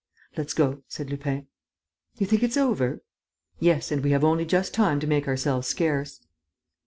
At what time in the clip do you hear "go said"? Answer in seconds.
0.55-1.11